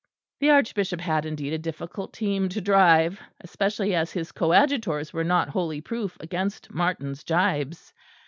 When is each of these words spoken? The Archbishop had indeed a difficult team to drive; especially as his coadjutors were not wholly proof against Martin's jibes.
The 0.39 0.49
Archbishop 0.49 0.99
had 0.99 1.27
indeed 1.27 1.53
a 1.53 1.59
difficult 1.59 2.11
team 2.11 2.49
to 2.49 2.59
drive; 2.59 3.21
especially 3.41 3.93
as 3.93 4.11
his 4.13 4.31
coadjutors 4.31 5.13
were 5.13 5.23
not 5.23 5.49
wholly 5.49 5.79
proof 5.81 6.17
against 6.19 6.73
Martin's 6.73 7.23
jibes. 7.23 7.93